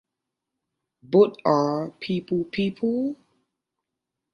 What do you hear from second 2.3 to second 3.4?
People?